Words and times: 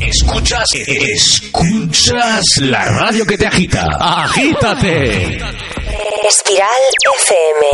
Escuchas, 0.00 0.64
escuchas 0.74 2.44
la 2.58 2.84
radio 2.84 3.24
que 3.24 3.38
te 3.38 3.46
agita. 3.46 3.88
Agítate. 3.98 5.38
Espiral 6.28 6.68
FM. 7.16 7.66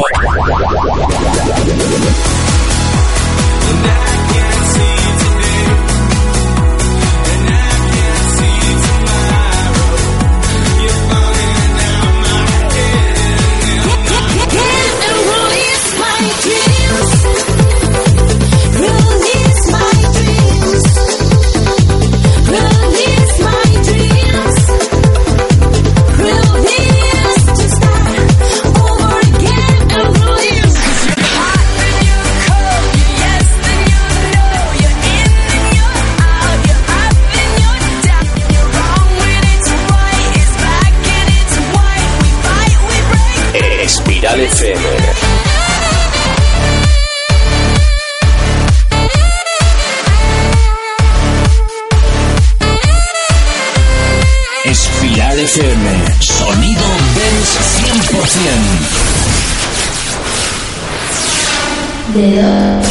Dedo. 62.14 62.82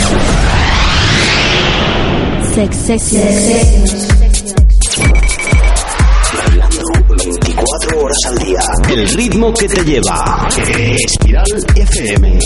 Sex 2.55 2.75
Sessions. 2.75 4.08
Bailando 6.38 6.81
24 7.09 7.99
horas 8.02 8.17
al 8.25 8.38
día. 8.39 8.59
El 8.89 9.08
ritmo 9.09 9.53
que 9.53 9.67
te 9.67 9.83
lleva. 9.86 10.47
Espiral 11.05 11.45
FM. 11.75 12.39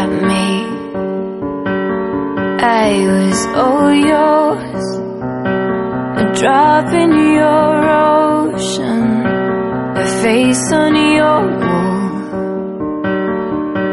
at 0.00 0.10
me. 0.30 0.46
I 2.82 2.88
was 3.12 3.38
all 3.62 3.90
yours, 4.12 4.86
a 6.22 6.24
drop 6.40 6.88
in 7.02 7.10
your 7.38 7.72
ocean, 8.10 9.02
a 10.02 10.06
face 10.22 10.66
on 10.82 10.92
your 11.18 11.40
wall. 11.60 12.02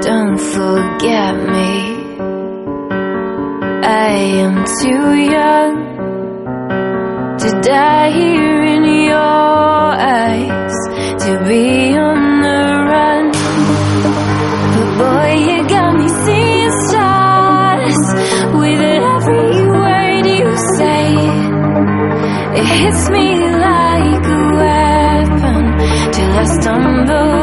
Don't 0.10 0.39
forget 0.55 1.34
me. 1.55 1.72
I 4.08 4.12
am 4.46 4.55
too 4.79 5.08
young 5.38 5.74
to 7.41 7.50
die 7.62 8.12
here. 8.20 8.40
on 26.71 27.05
the 27.05 27.40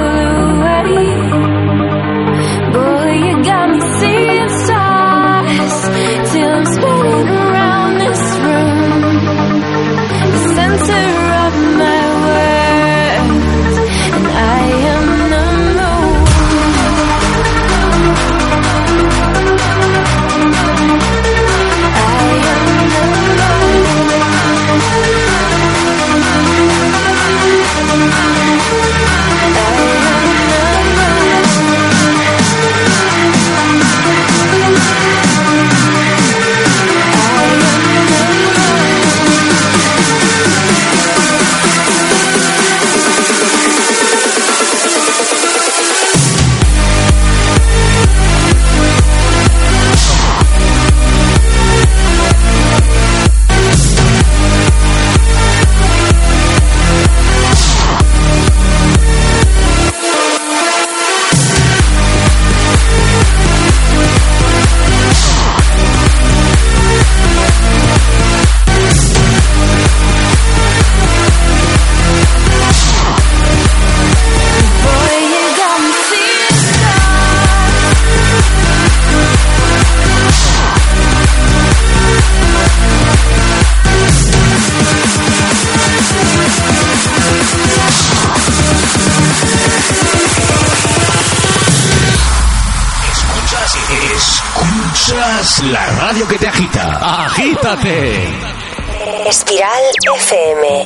Espiral 99.27 99.85
FM. 100.17 100.78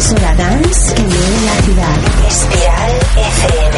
emisora 0.00 0.34
dance 0.34 0.94
que 0.94 1.02
vive 1.02 1.36
en 1.36 1.46
la 1.46 1.62
ciudad. 1.62 1.98
Espiral 2.26 2.92
FM. 3.16 3.69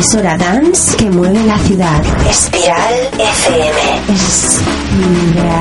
Emisora 0.00 0.34
dance 0.38 0.96
que 0.96 1.10
mueve 1.10 1.44
la 1.44 1.58
ciudad. 1.58 2.02
Espiral 2.26 3.10
FM. 3.18 3.80
Espiral, 4.14 5.56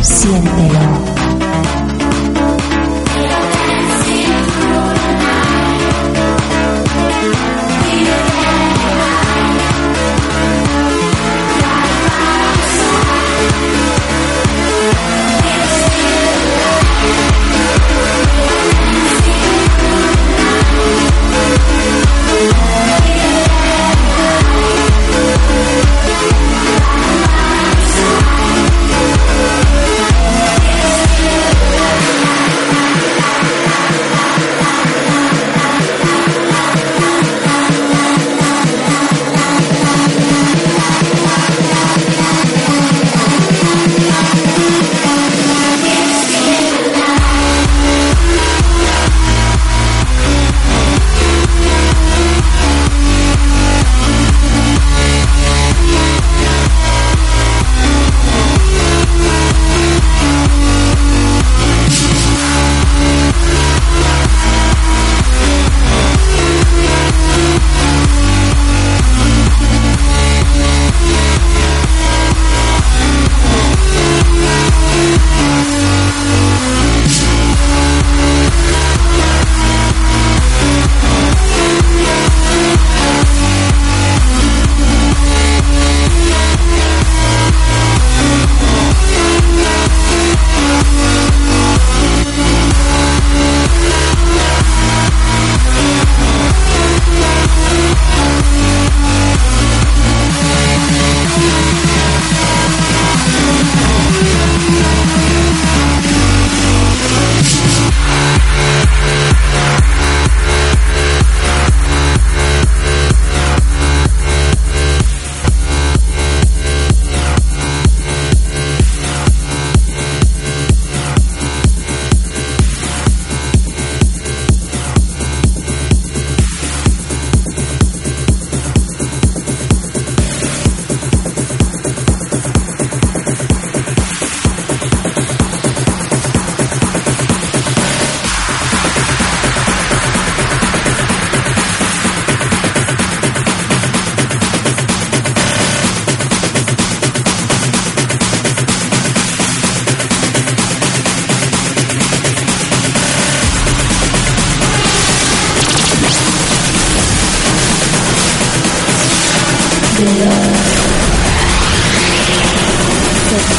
siéntelo. 0.00 1.07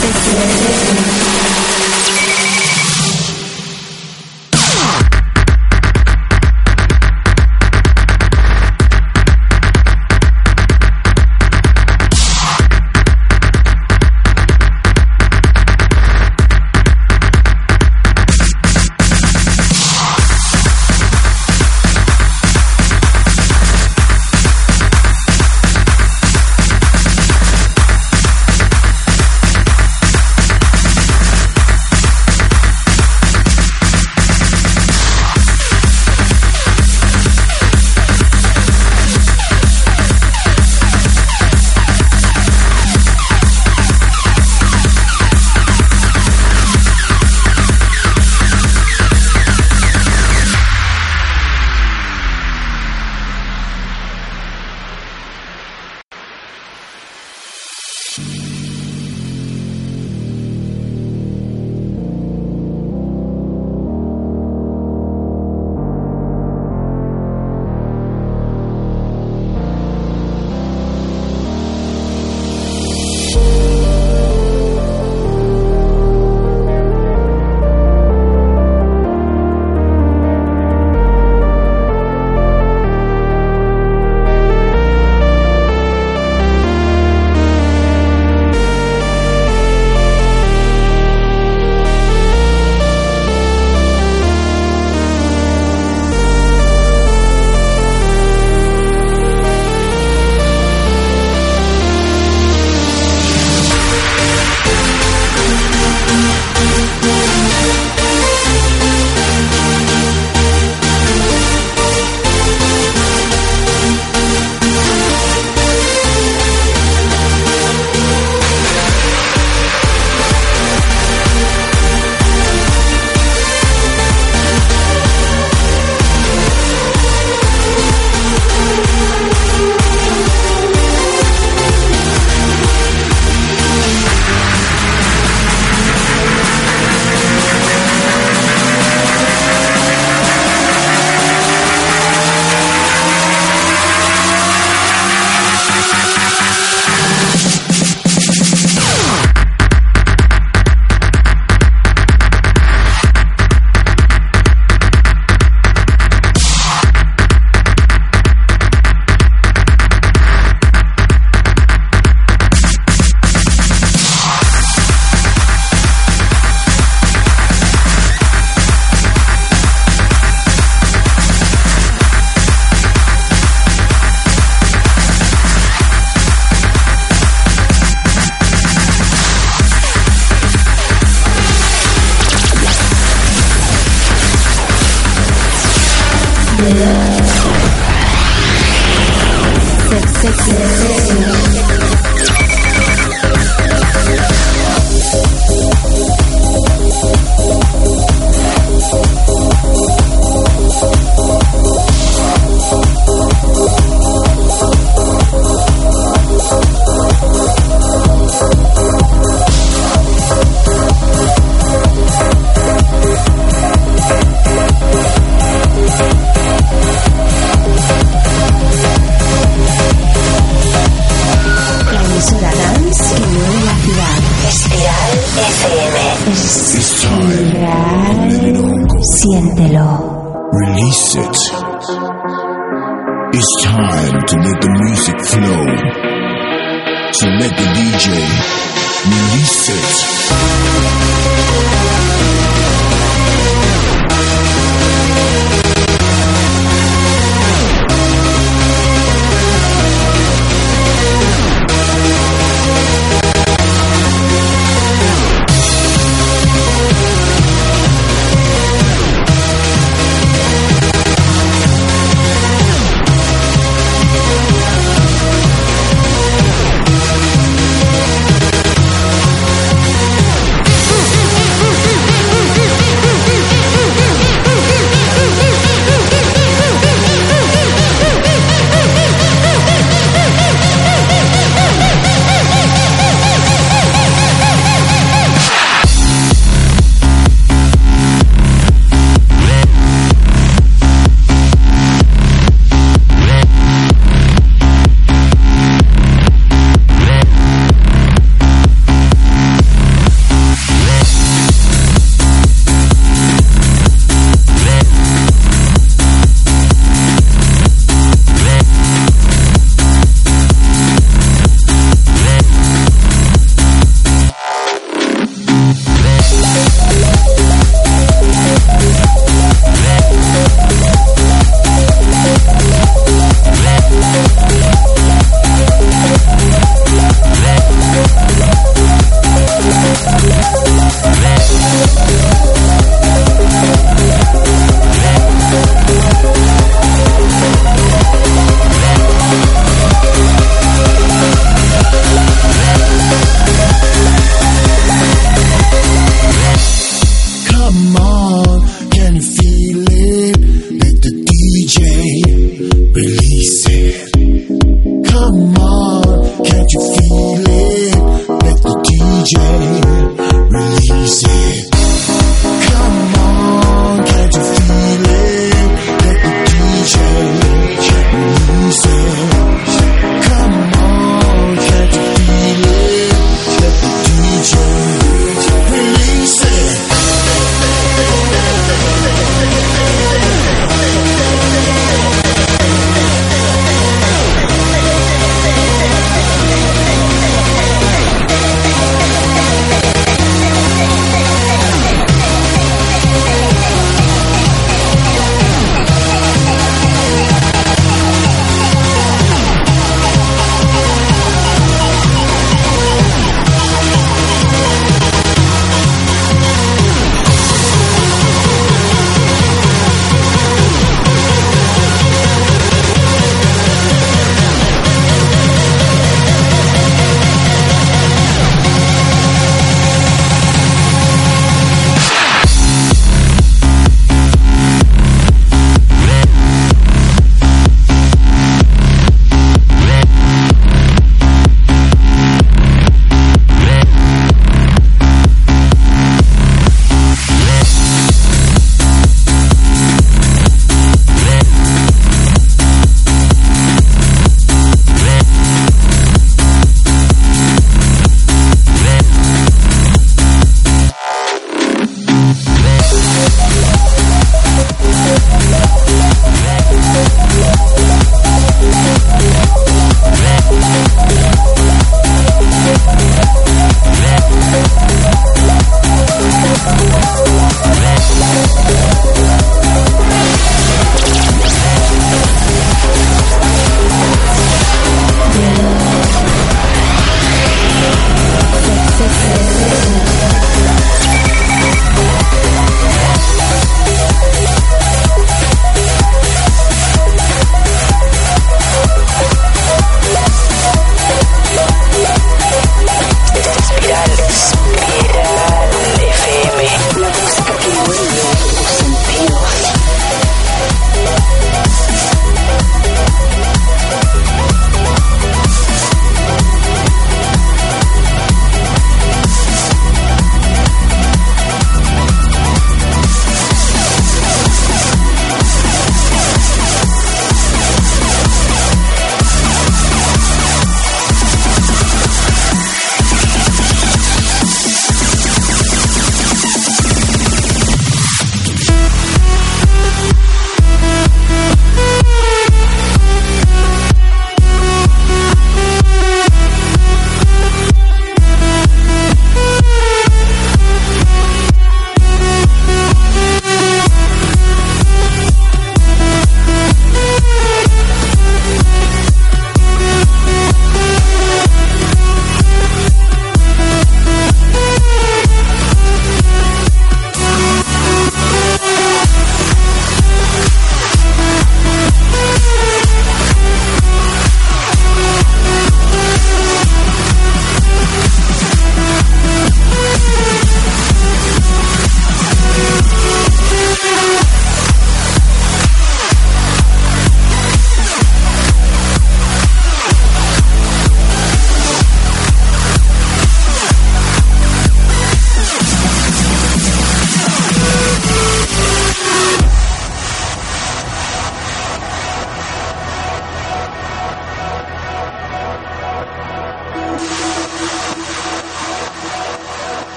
This 0.00 1.24
is 1.24 1.27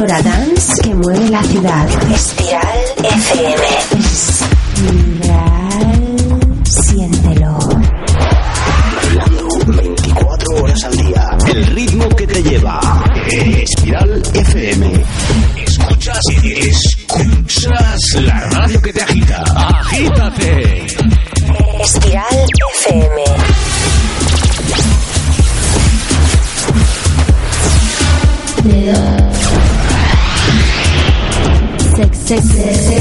emisora 0.00 0.22
dance 0.22 0.82
que 0.82 0.94
mueve 0.94 1.28
la 1.28 1.42
ciudad. 1.42 1.88
Espiral 2.10 2.78
FM. 3.04 3.64
Espiral, 4.92 5.44
siéntelo. 6.64 7.58
Bailando 8.96 9.48
24 9.66 10.56
horas 10.56 10.84
al 10.84 10.96
día. 10.96 11.38
El 11.48 11.66
ritmo 11.66 12.08
que 12.16 12.26
te 12.26 12.42
lleva. 12.42 12.80
Espiral 13.30 14.22
FM. 14.32 15.04
Escuchas, 15.66 16.20
escuchas 16.42 18.00
la 18.22 18.40
radio 18.48 18.80
que 18.80 18.92
te 18.92 19.02
agita. 19.02 19.44
Agítate. 19.54 20.86
Espiral 21.82 22.29
Sex, 32.30 32.99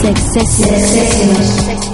Success. 0.00 0.50
Successive. 0.56 1.89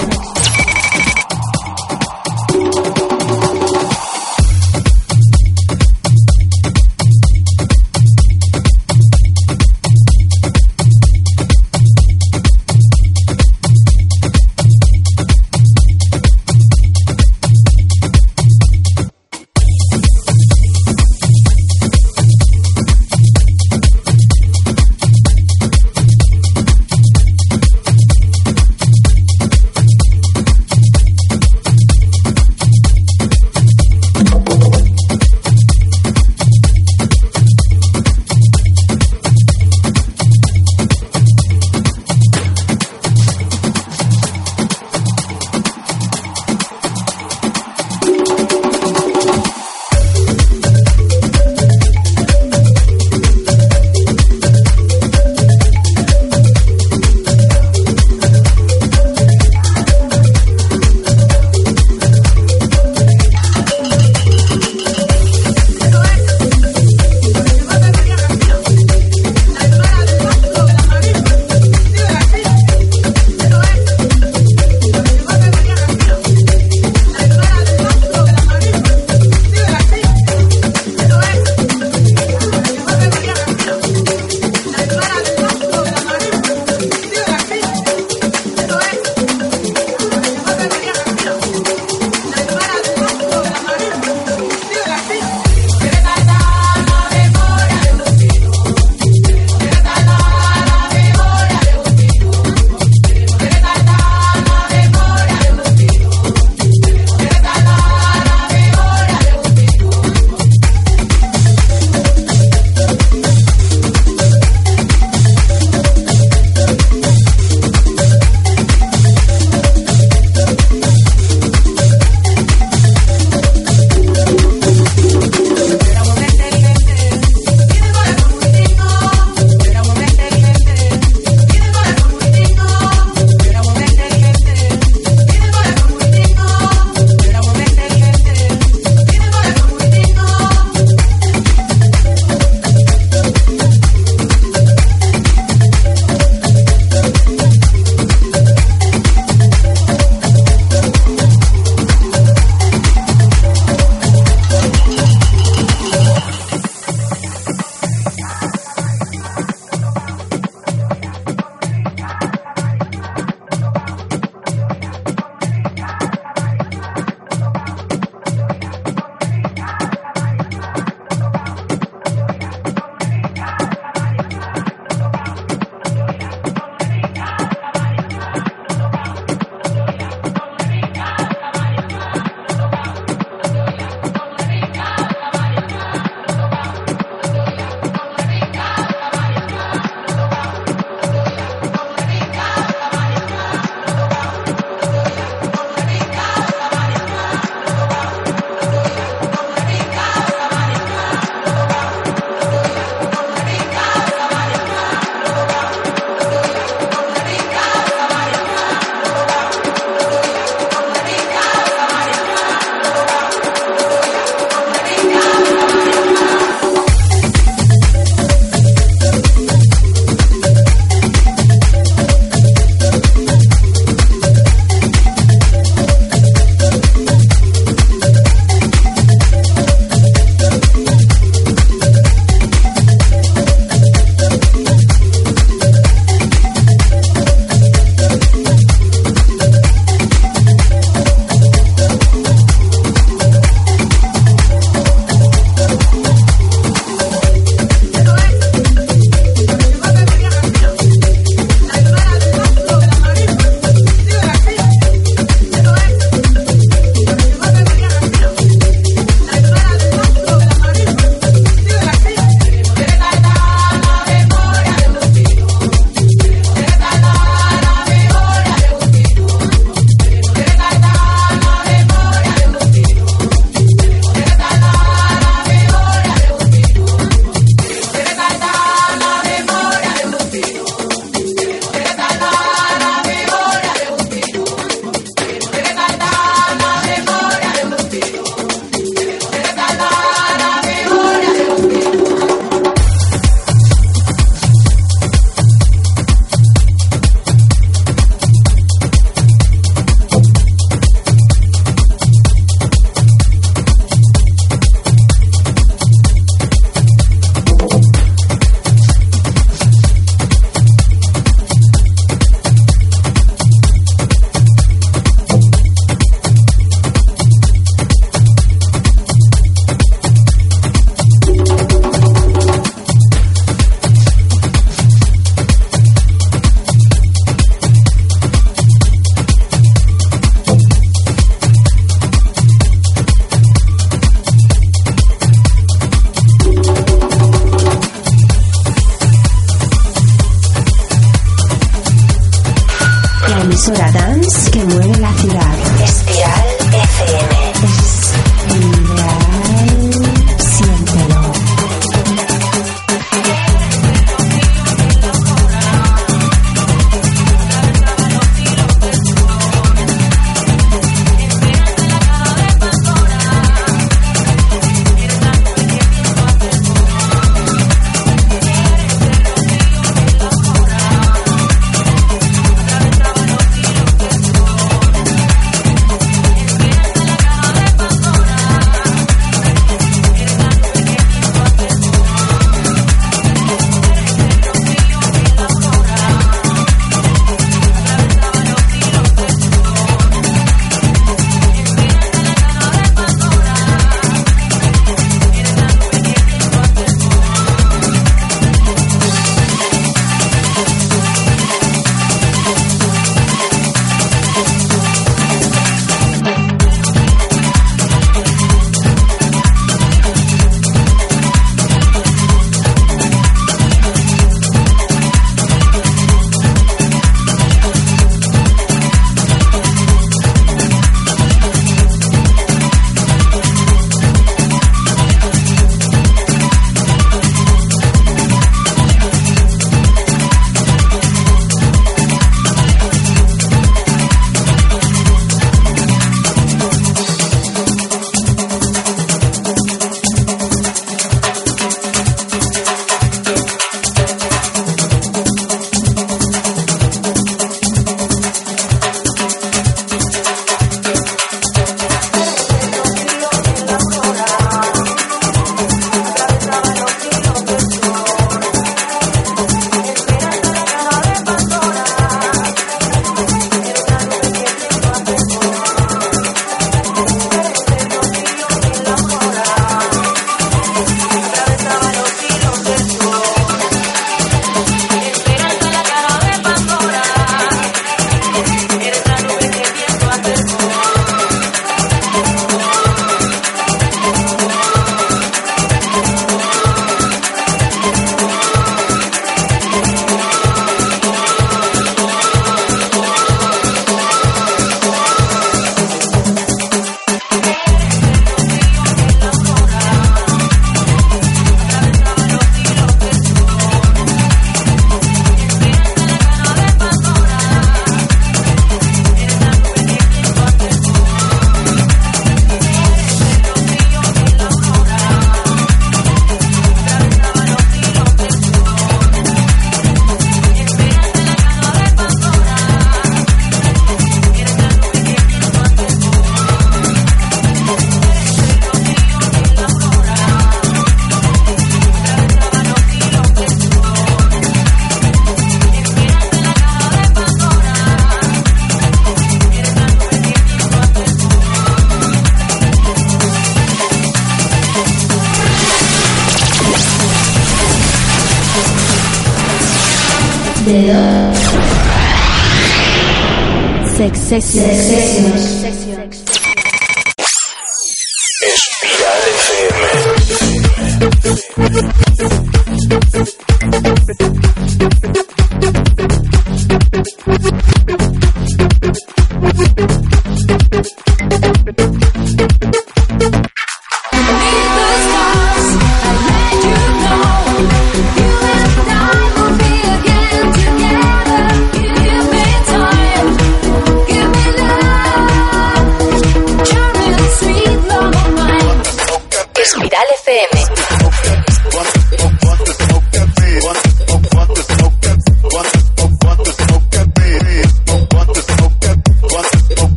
Sex 554.14 555.75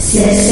Sex 0.00 0.04
Sessions. 0.06 0.43